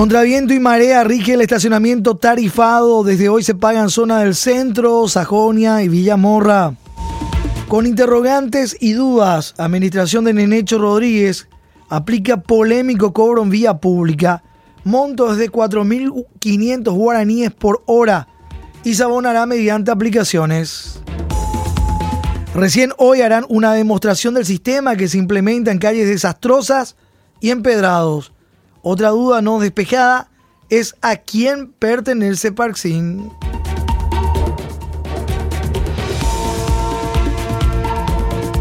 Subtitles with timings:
[0.00, 3.04] Contra viento y marea rige el estacionamiento tarifado.
[3.04, 6.74] Desde hoy se pagan zona del centro, Sajonia y Villamorra.
[7.68, 11.48] Con interrogantes y dudas, Administración de Nenecho Rodríguez
[11.90, 14.42] aplica polémico cobro en vía pública,
[14.84, 18.26] montos de 4.500 guaraníes por hora
[18.82, 20.98] y se abonará mediante aplicaciones.
[22.54, 26.96] Recién hoy harán una demostración del sistema que se implementa en calles desastrosas
[27.42, 28.32] y empedrados.
[28.82, 30.30] Otra duda no despejada
[30.70, 33.30] es a quién pertenece Parksin.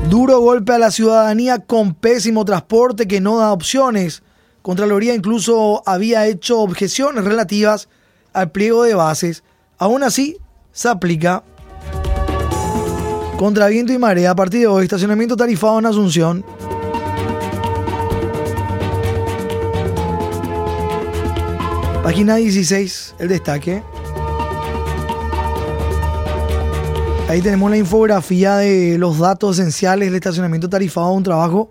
[0.09, 4.23] Duro golpe a la ciudadanía con pésimo transporte que no da opciones.
[4.61, 7.87] Contraloría incluso había hecho objeciones relativas
[8.33, 9.43] al pliego de bases.
[9.77, 10.37] Aún así,
[10.73, 11.43] se aplica.
[13.37, 16.43] Contra viento y marea, a partir de hoy, estacionamiento tarifado en Asunción.
[22.09, 23.83] Página 16, el destaque.
[27.27, 31.69] Ahí tenemos la infografía de los datos esenciales del estacionamiento tarifado, un trabajo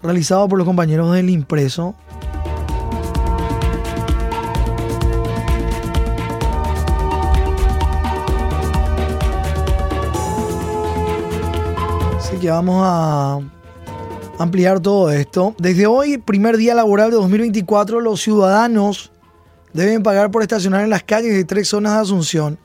[0.00, 1.96] realizado por los compañeros del impreso.
[12.16, 13.40] Así que vamos a
[14.38, 15.56] ampliar todo esto.
[15.58, 19.09] Desde hoy, primer día laboral de 2024, los ciudadanos
[19.72, 22.58] deben pagar por estacionar en las calles de tres zonas de Asunción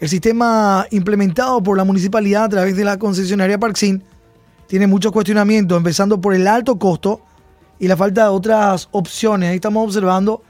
[0.00, 4.02] el sistema implementado por la municipalidad a través de la concesionaria Parksin
[4.66, 7.22] tiene muchos cuestionamientos, empezando por el alto costo
[7.78, 9.50] y la falta de otras opciones.
[9.50, 10.42] Ahí estamos observando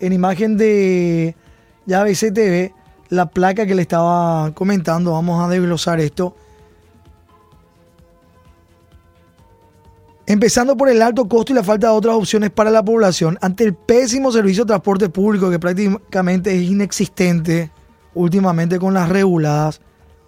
[0.00, 1.36] en imagen de
[1.86, 2.74] ya TV
[3.10, 5.12] la placa que le estaba comentando.
[5.12, 6.36] Vamos a desglosar esto.
[10.30, 13.64] Empezando por el alto costo y la falta de otras opciones para la población, ante
[13.64, 17.72] el pésimo servicio de transporte público que prácticamente es inexistente,
[18.14, 19.80] últimamente con las reguladas,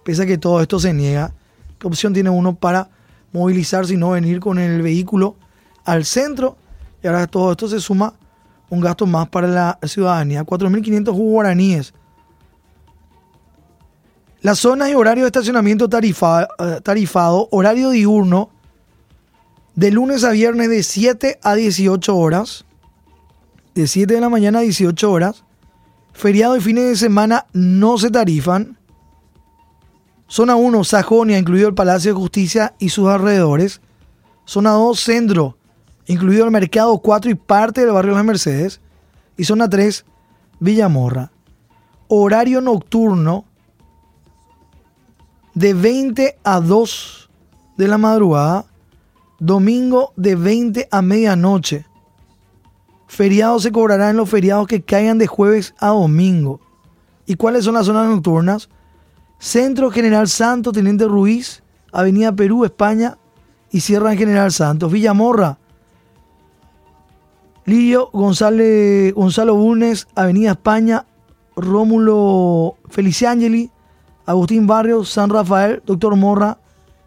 [0.03, 1.33] pese a que todo esto se niega,
[1.79, 2.89] ¿qué opción tiene uno para
[3.31, 5.37] movilizarse y no venir con el vehículo
[5.85, 6.57] al centro?
[7.01, 8.13] Y ahora todo esto se suma
[8.69, 11.93] un gasto más para la ciudadanía, 4.500 guaraníes.
[14.41, 18.49] Las zonas y horario de estacionamiento eh, tarifado, horario diurno,
[19.75, 22.65] de lunes a viernes de 7 a 18 horas,
[23.75, 25.43] de 7 de la mañana a 18 horas,
[26.13, 28.77] Feriado y fines de semana no se tarifan.
[30.27, 33.81] Zona 1, Sajonia, incluido el Palacio de Justicia y sus alrededores.
[34.45, 35.57] Zona 2, Centro,
[36.05, 38.79] incluido el Mercado 4 y parte del barrio Las Mercedes.
[39.37, 40.05] Y zona 3,
[40.59, 41.31] Villamorra.
[42.07, 43.45] Horario nocturno
[45.55, 47.29] de 20 a 2
[47.77, 48.65] de la madrugada.
[49.39, 51.85] Domingo de 20 a medianoche.
[53.07, 56.59] Feriados se cobrarán los feriados que caigan de jueves a domingo.
[57.25, 58.69] ¿Y cuáles son las zonas nocturnas?
[59.39, 63.17] Centro General Santo, Teniente Ruiz, Avenida Perú, España
[63.71, 64.91] y Sierra en General Santos.
[64.91, 65.57] Villamorra,
[67.65, 71.05] Lirio González, Gonzalo Bulnes, Avenida España,
[71.55, 73.71] Rómulo Feliciangeli,
[74.25, 76.57] Agustín Barrios, San Rafael, Doctor Morra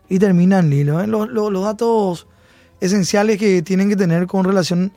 [0.09, 1.00] y termina en Lilo.
[1.00, 1.06] ¿eh?
[1.06, 2.27] Los, datos
[2.81, 4.93] esenciales que tienen que tener con relación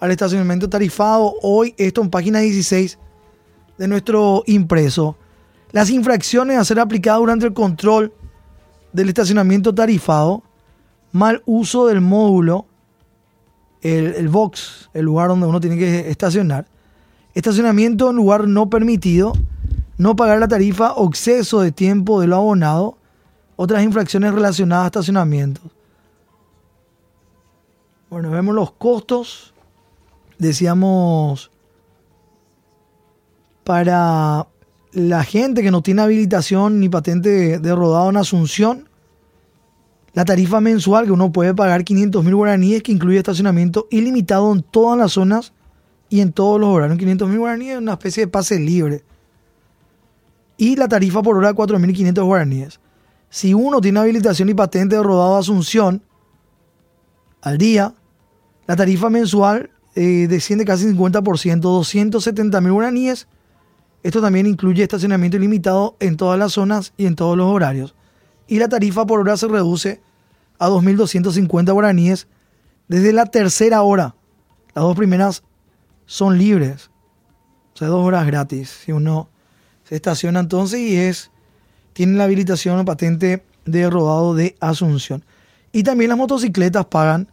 [0.00, 1.34] al estacionamiento tarifado.
[1.42, 2.98] Hoy esto en página 16
[3.78, 5.16] de nuestro impreso.
[5.72, 8.12] Las infracciones a ser aplicadas durante el control
[8.92, 10.42] del estacionamiento tarifado,
[11.12, 12.66] mal uso del módulo,
[13.80, 16.66] el, el, box, el lugar donde uno tiene que estacionar,
[17.34, 19.32] estacionamiento en lugar no permitido,
[19.96, 22.98] no pagar la tarifa o exceso de tiempo de lo abonado,
[23.62, 25.60] otras infracciones relacionadas a estacionamiento.
[28.10, 29.52] Bueno, vemos los costos
[30.42, 31.50] decíamos,
[33.64, 34.46] para
[34.92, 38.88] la gente que no tiene habilitación ni patente de, rodado en Asunción,
[40.12, 44.62] la tarifa mensual que uno puede pagar 500 mil guaraníes que incluye estacionamiento ilimitado en
[44.62, 45.54] todas las zonas
[46.10, 46.98] y en todos los horarios.
[46.98, 49.02] 500 mil guaraníes es una especie de pase libre.
[50.58, 52.80] Y la tarifa por hora 4.500 guaraníes.
[53.32, 56.02] Si uno tiene habilitación y patente de rodado Asunción
[57.40, 57.94] al día,
[58.66, 63.26] la tarifa mensual eh, desciende casi 50%, 270 mil guaraníes.
[64.02, 67.94] Esto también incluye estacionamiento ilimitado en todas las zonas y en todos los horarios.
[68.48, 70.02] Y la tarifa por hora se reduce
[70.58, 72.28] a 2.250 guaraníes
[72.86, 74.14] desde la tercera hora.
[74.74, 75.42] Las dos primeras
[76.04, 76.90] son libres.
[77.72, 78.68] O sea, dos horas gratis.
[78.84, 79.30] Si uno
[79.84, 81.31] se estaciona entonces y es
[81.92, 85.24] tiene la habilitación o patente de rodado de Asunción.
[85.72, 87.28] Y también las motocicletas pagan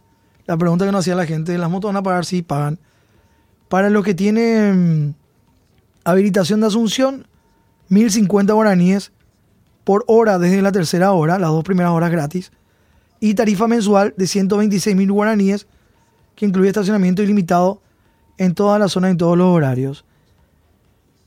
[0.50, 2.24] la pregunta que nos hacía la gente, ¿las motos van a pagar?
[2.24, 2.80] Sí, pagan.
[3.68, 5.14] Para los que tienen
[6.02, 7.28] habilitación de Asunción,
[7.88, 9.12] 1050 guaraníes
[9.84, 12.50] por hora desde la tercera hora, las dos primeras horas gratis.
[13.20, 15.68] Y tarifa mensual de 126 mil guaraníes,
[16.34, 17.80] que incluye estacionamiento ilimitado
[18.36, 20.04] en toda la zona, en todos los horarios.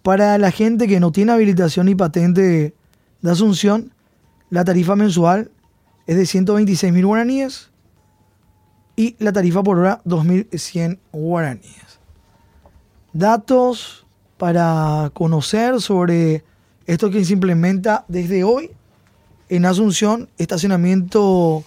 [0.01, 2.73] Para la gente que no tiene habilitación ni patente
[3.23, 3.91] de Asunción,
[4.51, 5.49] la tarifa mensual
[6.05, 7.71] es de 126 mil guaraníes
[8.95, 11.99] y la tarifa por hora 2.100 guaraníes.
[13.13, 14.05] Datos
[14.37, 16.43] para conocer sobre
[16.85, 18.71] esto que se implementa desde hoy
[19.49, 21.63] en Asunción, estacionamiento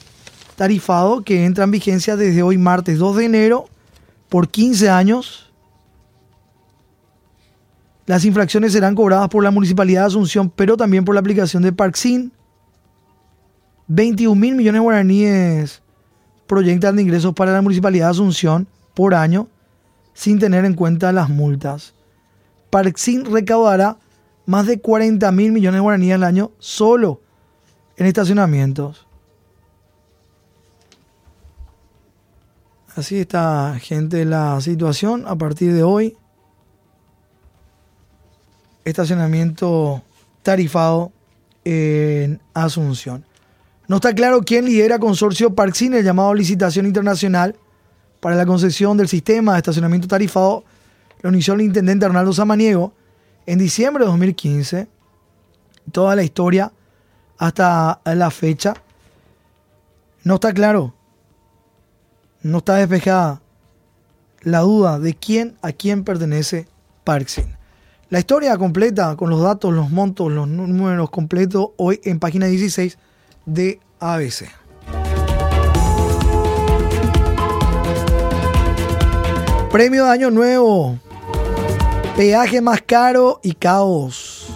[0.56, 3.66] tarifado que entra en vigencia desde hoy martes 2 de enero
[4.28, 5.45] por 15 años.
[8.06, 11.72] Las infracciones serán cobradas por la Municipalidad de Asunción, pero también por la aplicación de
[11.72, 12.32] Parksin.
[13.88, 15.82] 21 mil millones de guaraníes
[16.46, 19.48] proyectan de ingresos para la Municipalidad de Asunción por año
[20.14, 21.94] sin tener en cuenta las multas.
[22.70, 23.98] Parksin recaudará
[24.46, 27.20] más de 40 mil millones de guaraníes al año solo
[27.96, 29.06] en estacionamientos.
[32.94, 36.16] Así está, gente, la situación a partir de hoy.
[38.86, 40.02] Estacionamiento
[40.42, 41.12] tarifado
[41.64, 43.26] en Asunción.
[43.88, 47.56] No está claro quién lidera consorcio Parksin, el llamado licitación internacional
[48.20, 50.64] para la concesión del sistema de estacionamiento tarifado.
[51.20, 52.92] Lo inició el intendente Arnaldo Samaniego
[53.44, 54.88] en diciembre de 2015.
[55.90, 56.72] Toda la historia
[57.38, 58.74] hasta la fecha.
[60.22, 60.94] No está claro.
[62.40, 63.42] No está despejada
[64.42, 66.68] la duda de quién a quién pertenece
[67.02, 67.56] Parksin.
[68.08, 72.96] La historia completa con los datos, los montos, los números completos hoy en página 16
[73.46, 74.44] de ABC.
[79.72, 81.00] Premio de Año Nuevo.
[82.16, 84.46] Peaje más caro y caos.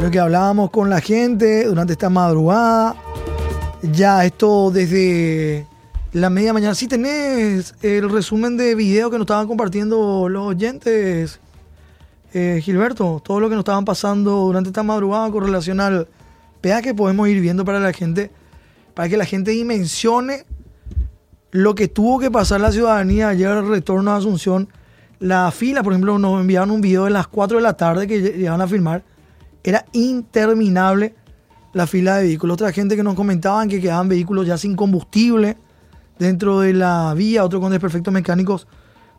[0.00, 2.96] Lo que hablábamos con la gente durante esta madrugada.
[3.82, 5.64] Ya esto desde
[6.12, 6.74] la media mañana.
[6.74, 11.38] Si tenés el resumen de video que nos estaban compartiendo los oyentes,
[12.32, 16.08] eh, Gilberto, todo lo que nos estaban pasando durante esta madrugada con relación al
[16.82, 18.30] que podemos ir viendo para la gente,
[18.94, 20.44] para que la gente dimensione
[21.50, 24.68] lo que tuvo que pasar la ciudadanía ayer al retorno a Asunción.
[25.18, 28.20] La fila, por ejemplo, nos enviaron un video de las 4 de la tarde que
[28.20, 29.02] llegaban a filmar.
[29.62, 31.14] Era interminable
[31.72, 32.54] la fila de vehículos.
[32.54, 35.56] Otra gente que nos comentaban que quedaban vehículos ya sin combustible
[36.18, 38.66] dentro de la vía, otro con desperfectos mecánicos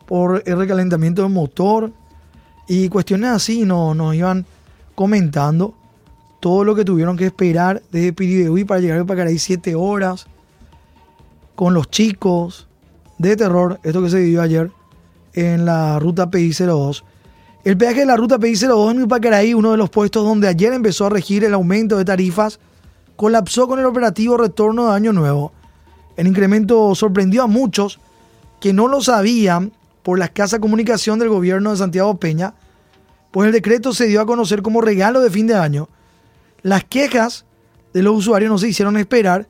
[0.06, 1.92] por el recalentamiento del motor.
[2.66, 4.46] Y cuestiones así nos, nos iban
[4.94, 5.74] comentando
[6.40, 10.26] todo lo que tuvieron que esperar desde Piribehuy para llegar a Pacaraí, siete horas,
[11.54, 12.66] con los chicos
[13.18, 14.70] de terror, esto que se vivió ayer
[15.32, 17.02] en la ruta PI02.
[17.64, 21.06] El peaje de la ruta PI02 en Pacaraí, uno de los puestos donde ayer empezó
[21.06, 22.60] a regir el aumento de tarifas,
[23.16, 25.52] colapsó con el operativo retorno de Año Nuevo.
[26.16, 28.00] El incremento sorprendió a muchos
[28.60, 29.72] que no lo sabían
[30.04, 32.54] por la escasa comunicación del gobierno de Santiago Peña,
[33.32, 35.88] pues el decreto se dio a conocer como regalo de fin de año
[36.64, 37.44] las quejas
[37.92, 39.46] de los usuarios no se hicieron esperar,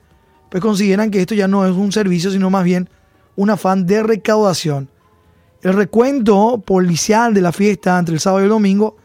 [0.51, 2.91] pues consideran que esto ya no es un servicio, sino más bien
[3.37, 4.91] un afán de recaudación.
[5.62, 8.96] El recuento policial de la fiesta entre el sábado y el domingo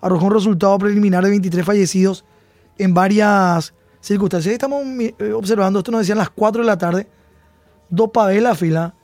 [0.00, 2.24] arrojó un resultado preliminar de 23 fallecidos
[2.78, 4.54] en varias circunstancias.
[4.54, 7.06] Estamos eh, observando, esto nos decían las 4 de la tarde,
[7.90, 8.94] dos paves la fila.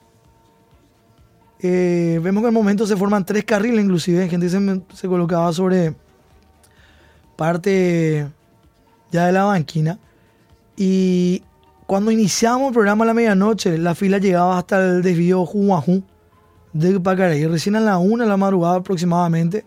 [1.66, 5.94] Eh, vemos que en el momento se forman tres carriles, inclusive, gente se, colocaba sobre
[7.37, 8.28] parte
[9.11, 9.99] ya de la banquina.
[10.76, 11.42] Y
[11.87, 16.02] cuando iniciamos el programa a la medianoche, la fila llegaba hasta el desvío Jumajú
[16.75, 17.47] de Pacaraí.
[17.47, 19.64] Recién a la una de la madrugada aproximadamente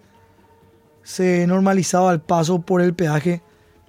[1.02, 3.42] se normalizaba el paso por el peaje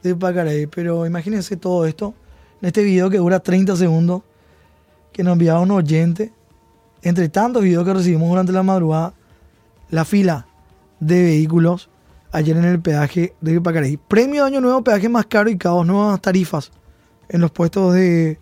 [0.03, 0.67] de Pacaraí.
[0.67, 2.15] Pero imagínense todo esto
[2.63, 4.23] en este video que dura 30 segundos
[5.13, 6.33] que nos enviaba un oyente.
[7.03, 9.15] Entre tantos videos que recibimos durante la madrugada,
[9.91, 10.47] la fila
[11.01, 11.91] de vehículos
[12.33, 13.97] ayer en el peaje de Pacaraí.
[13.97, 16.71] Premio de Año Nuevo, peaje más caro y caos, nuevas tarifas
[17.29, 18.39] en los puestos de,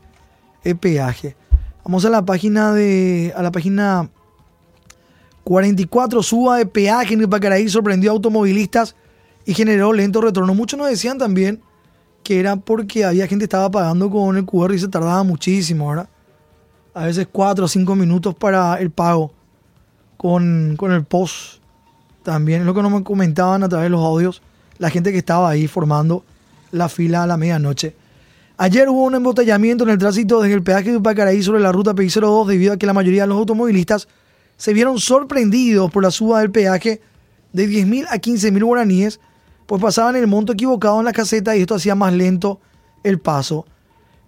[0.81, 1.37] peaje.
[1.85, 4.11] Vamos a la página de a la página
[5.45, 8.97] 44, suba de peaje en el Pacaraí sorprendió a automovilistas
[9.45, 10.55] y generó lento retorno.
[10.55, 11.61] Muchos nos decían también
[12.25, 15.89] que era porque había gente que estaba pagando con el QR y se tardaba muchísimo,
[15.89, 16.09] ¿verdad?
[16.97, 19.31] A veces 4 o 5 minutos para el pago
[20.17, 21.61] con, con el post
[22.23, 24.41] también es lo que nos comentaban a través de los audios
[24.79, 26.25] la gente que estaba ahí formando
[26.73, 27.95] la fila a la medianoche.
[28.57, 31.95] Ayer hubo un embotellamiento en el tránsito desde el peaje de Pacaraí sobre la ruta
[31.95, 34.09] PI02 debido a que la mayoría de los automovilistas
[34.57, 37.03] se vieron sorprendidos por la suba del peaje
[37.53, 39.21] de 10.000 a 15.000 guaraníes,
[39.67, 42.59] pues pasaban el monto equivocado en la caseta y esto hacía más lento
[43.05, 43.67] el paso.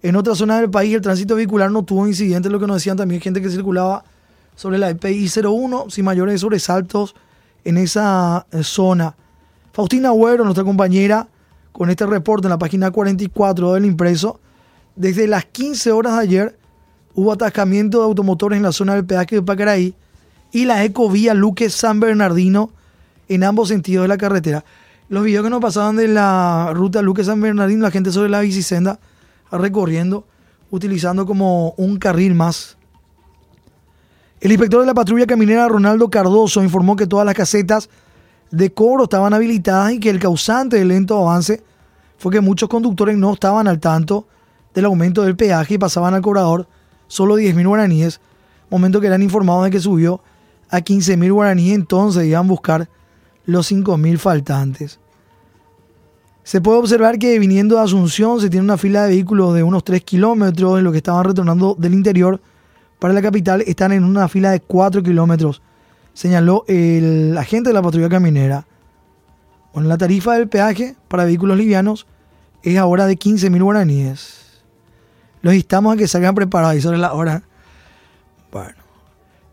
[0.01, 2.95] En otras zonas del país el tránsito vehicular no tuvo incidentes, lo que nos decían
[2.95, 4.05] también gente que circulaba
[4.55, 7.15] sobre la EPI 01 sin mayores sobresaltos
[7.65, 9.15] en esa eh, zona.
[9.73, 11.27] Faustina Agüero, nuestra compañera,
[11.71, 14.39] con este reporte en la página 44 del impreso,
[14.95, 16.59] desde las 15 horas de ayer
[17.13, 19.93] hubo atascamiento de automotores en la zona del peaje de Pacaraí
[20.51, 22.71] y la ecovía Luque San Bernardino
[23.27, 24.63] en ambos sentidos de la carretera.
[25.09, 28.41] Los videos que nos pasaban de la ruta Luque San Bernardino, la gente sobre la
[28.41, 28.99] bicisenda
[29.57, 30.25] recorriendo,
[30.71, 32.77] utilizando como un carril más.
[34.39, 37.89] El inspector de la patrulla caminera Ronaldo Cardoso informó que todas las casetas
[38.51, 41.61] de cobro estaban habilitadas y que el causante del lento avance
[42.17, 44.27] fue que muchos conductores no estaban al tanto
[44.73, 46.67] del aumento del peaje y pasaban al cobrador
[47.07, 48.21] solo 10.000 guaraníes,
[48.69, 50.21] momento que eran informados de que subió
[50.69, 52.89] a 15.000 guaraníes, entonces iban a buscar
[53.45, 54.99] los 5.000 faltantes.
[56.43, 59.83] Se puede observar que viniendo de Asunción se tiene una fila de vehículos de unos
[59.83, 62.41] 3 kilómetros, en lo que estaban retornando del interior
[62.99, 65.61] para la capital están en una fila de 4 kilómetros,
[66.13, 68.65] señaló el agente de la patrulla caminera.
[69.73, 72.05] Bueno, la tarifa del peaje para vehículos livianos
[72.61, 74.61] es ahora de 15.000 guaraníes.
[75.41, 77.43] Los instamos a que salgan preparados y sobre la hora.
[78.51, 78.75] Bueno.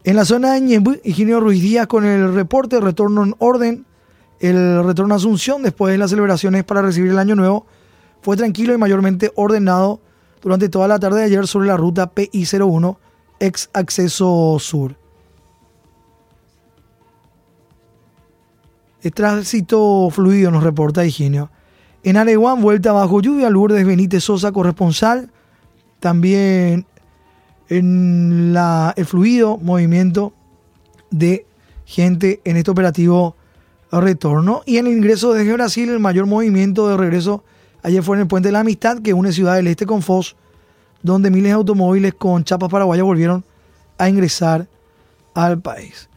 [0.02, 3.86] En la zona de Ñembu, Ingenio Ruiz Díaz con el reporte retorno en orden.
[4.40, 7.66] El retorno a Asunción después de las celebraciones para recibir el año nuevo
[8.21, 10.00] fue tranquilo y mayormente ordenado
[10.43, 12.97] durante toda la tarde de ayer sobre la ruta PI01
[13.40, 14.97] ex acceso sur.
[19.02, 21.50] El tránsito fluido nos reporta Higinio.
[22.02, 25.31] En Areguán, vuelta bajo lluvia, Lourdes Benítez Sosa, corresponsal.
[26.00, 26.87] También
[27.69, 30.33] en la, el fluido movimiento
[31.11, 31.47] de
[31.85, 33.37] gente en este operativo
[33.90, 34.62] retorno.
[34.66, 37.45] Y en el ingreso desde Brasil, el mayor movimiento de regreso
[37.83, 40.37] ayer fue en el Puente de la Amistad, que une Ciudad del Este con Foz,
[41.02, 43.45] donde miles de automóviles con chapas paraguayas volvieron
[43.99, 44.66] a ingresar
[45.35, 46.09] al país.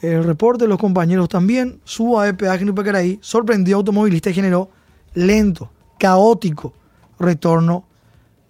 [0.00, 4.68] El reporte de los compañeros también, suba de peaje en sorprendió automovilistas y generó
[5.14, 6.72] lento, caótico
[7.18, 7.84] retorno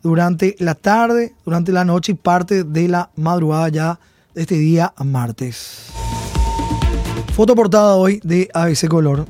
[0.03, 4.01] durante la tarde, durante la noche y parte de la madrugada ya
[4.35, 5.93] de este día martes.
[7.33, 9.25] Foto portada hoy de ABC Color.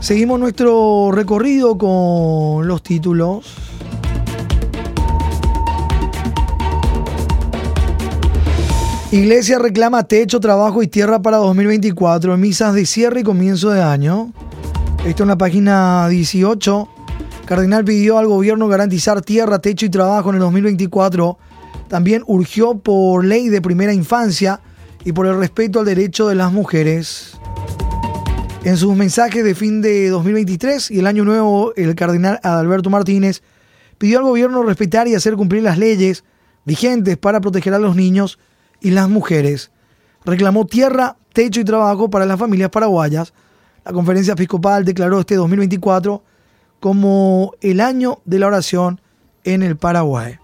[0.00, 3.54] Seguimos nuestro recorrido con los títulos.
[9.12, 14.32] Iglesia reclama techo, trabajo y tierra para 2024, misas de cierre y comienzo de año.
[15.06, 16.88] Esto en la página 18.
[17.44, 21.38] Cardenal pidió al gobierno garantizar tierra, techo y trabajo en el 2024.
[21.86, 24.60] También urgió por ley de primera infancia
[25.04, 27.38] y por el respeto al derecho de las mujeres.
[28.64, 33.42] En sus mensajes de fin de 2023 y el año nuevo, el cardenal Adalberto Martínez
[33.98, 36.24] pidió al gobierno respetar y hacer cumplir las leyes
[36.64, 38.38] vigentes para proteger a los niños
[38.80, 39.72] y las mujeres.
[40.24, 43.32] Reclamó tierra, techo y trabajo para las familias paraguayas.
[43.84, 46.22] La conferencia episcopal declaró este 2024
[46.78, 49.00] como el año de la oración
[49.44, 50.41] en el Paraguay.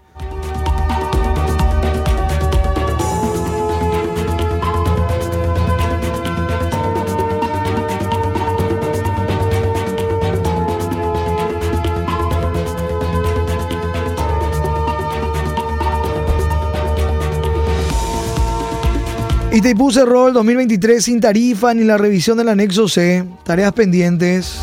[19.51, 23.25] Itaipú cerró el 2023 sin tarifa ni la revisión del anexo C.
[23.43, 24.59] Tareas pendientes.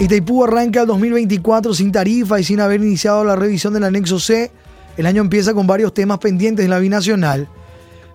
[0.00, 4.50] Itaipú arranca el 2024 sin tarifa y sin haber iniciado la revisión del anexo C.
[4.96, 7.48] El año empieza con varios temas pendientes en la binacional.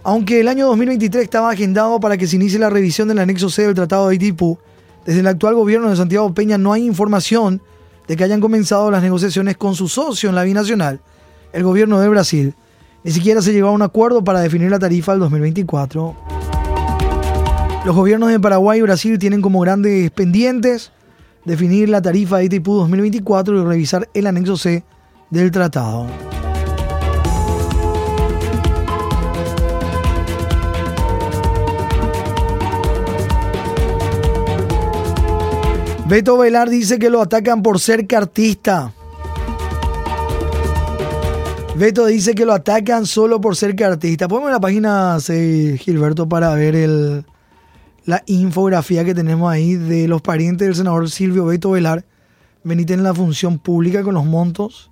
[0.03, 3.62] Aunque el año 2023 estaba agendado para que se inicie la revisión del anexo C
[3.62, 4.58] del Tratado de Itaipú,
[5.06, 7.62] desde el actual gobierno de Santiago Peña no hay información
[8.10, 11.00] de que hayan comenzado las negociaciones con su socio en la binacional,
[11.53, 12.56] el gobierno de Brasil.
[13.03, 16.15] Ni siquiera se llegó a un acuerdo para definir la tarifa del 2024.
[17.84, 20.91] Los gobiernos de Paraguay y Brasil tienen como grandes pendientes
[21.43, 24.84] definir la tarifa de ITIPU 2024 y revisar el anexo C
[25.31, 26.05] del tratado.
[36.08, 38.93] Beto Velar dice que lo atacan por ser cartista.
[41.81, 44.27] Beto dice que lo atacan solo por ser artista.
[44.27, 47.25] Ponme la página 6, Gilberto, para ver
[48.05, 52.05] la infografía que tenemos ahí de los parientes del senador Silvio Beto Velar.
[52.63, 54.91] Venite en la función pública con los montos.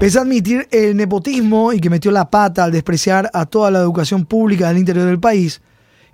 [0.00, 3.80] Pese a admitir el nepotismo y que metió la pata al despreciar a toda la
[3.80, 5.60] educación pública del interior del país,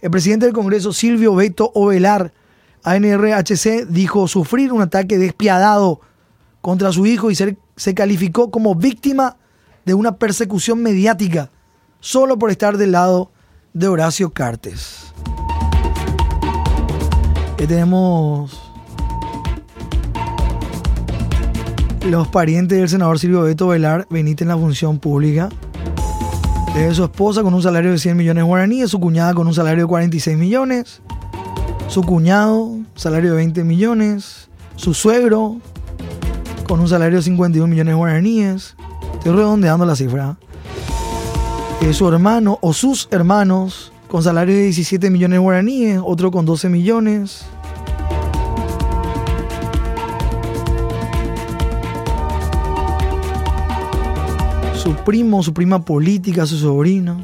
[0.01, 2.33] el presidente del Congreso, Silvio Beto Ovelar,
[2.83, 6.01] ANRHC, dijo sufrir un ataque despiadado
[6.61, 7.37] contra su hijo y
[7.77, 9.37] se calificó como víctima
[9.85, 11.51] de una persecución mediática
[12.01, 13.31] solo por estar del lado
[13.73, 15.13] de Horacio Cartes.
[17.57, 18.61] Que tenemos
[22.05, 25.49] los parientes del senador Silvio Beto Velar Benítez en la función pública.
[26.75, 29.85] De su esposa con un salario de 100 millones guaraníes, su cuñada con un salario
[29.85, 31.03] de 46 millones,
[31.89, 35.59] su cuñado, salario de 20 millones, su suegro
[36.73, 38.77] con un salario de 51 millones guaraníes.
[39.13, 40.39] Estoy redondeando la cifra.
[41.83, 46.71] Eh, su hermano o sus hermanos con salario de 17 millones guaraníes, otro con 12
[46.71, 47.45] millones.
[54.75, 57.23] Su primo, su prima política, su sobrino.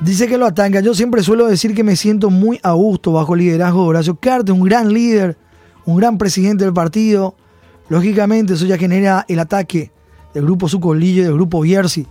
[0.00, 0.80] Dice que lo ataca.
[0.80, 4.14] Yo siempre suelo decir que me siento muy a gusto bajo el liderazgo de Horacio
[4.16, 5.36] Cartes, un gran líder,
[5.84, 7.34] un gran presidente del partido.
[7.90, 9.90] Lógicamente eso ya genera el ataque
[10.32, 12.06] del grupo Sucolillo y del grupo Bierzi,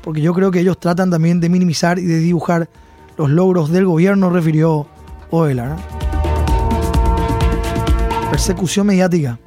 [0.00, 2.68] porque yo creo que ellos tratan también de minimizar y de dibujar
[3.18, 4.86] los logros del gobierno, refirió
[5.30, 5.76] Oelar.
[8.30, 9.40] Persecución mediática.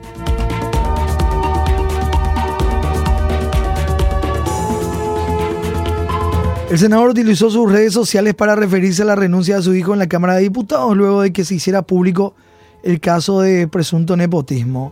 [6.69, 9.99] El senador utilizó sus redes sociales para referirse a la renuncia de su hijo en
[9.99, 12.35] la Cámara de Diputados luego de que se hiciera público
[12.83, 14.91] el caso de presunto nepotismo.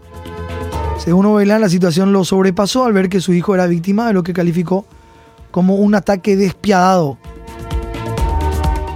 [0.98, 4.24] Según Ovelan, la situación lo sobrepasó al ver que su hijo era víctima de lo
[4.24, 4.86] que calificó
[5.52, 7.18] como un ataque despiadado.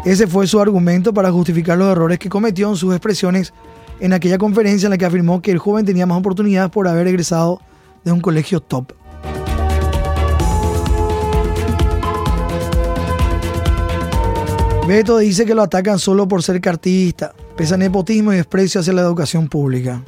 [0.06, 3.54] Ese fue su argumento para justificar los errores que cometió en sus expresiones
[4.00, 7.08] en aquella conferencia en la que afirmó que el joven tenía más oportunidades por haber
[7.08, 7.62] egresado
[8.04, 8.94] de un colegio top.
[14.88, 19.02] Beto dice que lo atacan solo por ser cartista, pesa nepotismo y desprecio hacia la
[19.02, 20.02] educación pública.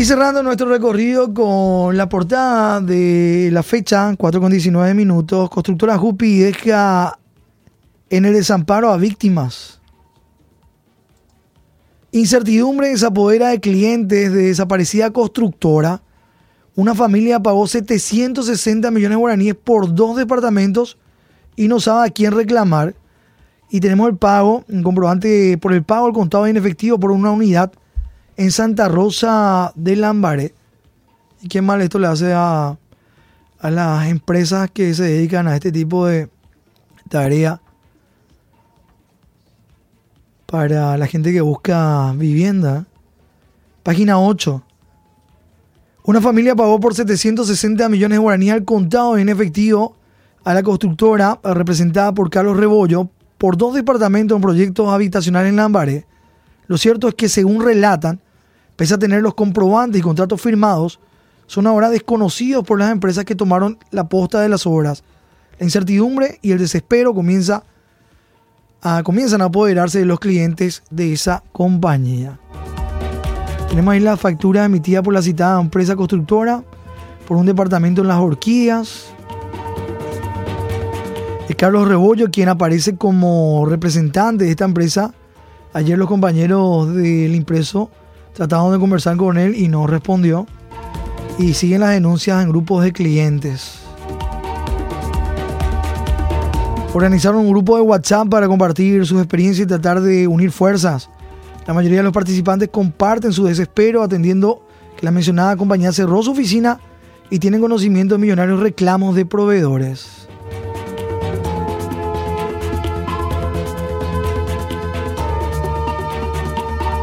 [0.00, 5.98] Y cerrando nuestro recorrido con la portada de la fecha, 4 con 19 minutos, constructora
[5.98, 7.18] Jupi deja
[8.08, 9.78] en el desamparo a víctimas.
[12.12, 16.00] Incertidumbre se apodera de clientes de desaparecida constructora
[16.76, 20.96] una familia pagó 760 millones de guaraníes por dos departamentos
[21.56, 22.94] y no sabe a quién reclamar.
[23.68, 27.32] Y tenemos el pago, un comprobante por el pago al contado en efectivo por una
[27.32, 27.70] unidad
[28.40, 30.54] en Santa Rosa de Lambaré.
[31.42, 32.78] ¿Y qué mal esto le hace a,
[33.58, 36.30] a las empresas que se dedican a este tipo de
[37.10, 37.60] tarea
[40.46, 42.86] para la gente que busca vivienda?
[43.82, 44.62] Página 8.
[46.04, 49.96] Una familia pagó por 760 millones de guaraníes al contado en efectivo
[50.44, 56.06] a la constructora representada por Carlos Rebollo por dos departamentos en proyectos habitacionales en Lambaré.
[56.68, 58.22] Lo cierto es que según relatan,
[58.80, 61.00] pese a tener los comprobantes y contratos firmados,
[61.46, 65.04] son ahora desconocidos por las empresas que tomaron la posta de las obras.
[65.58, 67.62] La incertidumbre y el desespero comienza
[68.80, 72.38] a, comienzan a apoderarse de los clientes de esa compañía.
[73.68, 76.64] Tenemos ahí la factura emitida por la citada empresa constructora
[77.28, 79.12] por un departamento en las Orquídeas.
[81.50, 85.12] Es Carlos Rebollo quien aparece como representante de esta empresa.
[85.74, 87.90] Ayer los compañeros del impreso
[88.48, 90.46] trataron de conversar con él y no respondió.
[91.38, 93.80] Y siguen las denuncias en grupos de clientes.
[96.94, 101.10] Organizaron un grupo de WhatsApp para compartir sus experiencias y tratar de unir fuerzas
[101.66, 104.60] la mayoría de los participantes comparten su desespero atendiendo
[104.96, 106.80] que la mencionada compañía cerró su oficina
[107.30, 110.19] y tienen conocimiento de millonarios reclamos de proveedores.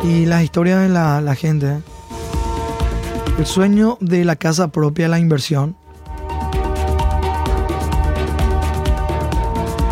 [0.08, 1.80] Y las historias de la, gente.
[3.38, 5.76] El sueño de la casa propia, la inversión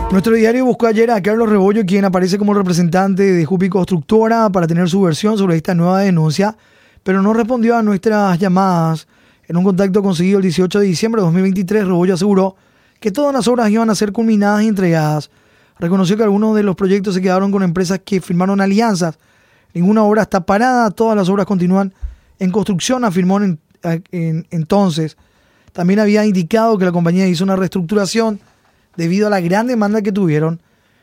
[0.09, 4.67] Nuestro diario buscó ayer a Carlos Rebollo, quien aparece como representante de Jupi Constructora, para
[4.67, 6.55] tener su versión sobre esta nueva denuncia,
[7.03, 9.09] pero no respondió a nuestras llamadas.
[9.49, 12.55] En un contacto conseguido el 18 de diciembre de 2023, Rebollo aseguró
[13.01, 15.29] que todas las obras iban a ser culminadas y entregadas.
[15.77, 19.17] Reconoció que algunos de los proyectos se quedaron con empresas que firmaron alianzas.
[19.75, 21.93] Ninguna obra está parada, todas las obras continúan
[22.39, 23.39] en construcción, afirmó
[24.11, 25.17] entonces.
[25.73, 28.39] También había indicado que la compañía hizo una reestructuración
[28.95, 30.61] debido a la gran demanda que tuvieron,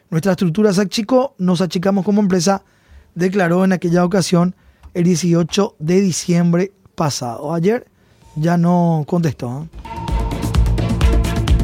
[0.09, 2.63] Nuestra estructura se achicó, nos achicamos como empresa,
[3.15, 4.55] declaró en aquella ocasión
[4.93, 7.55] el 18 de diciembre pasado.
[7.55, 7.87] Ayer
[8.37, 9.69] ya no contestó.
[9.73, 10.02] ¿eh?